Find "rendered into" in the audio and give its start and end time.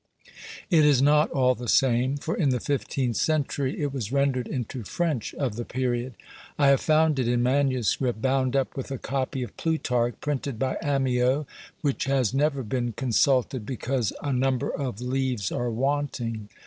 4.11-4.83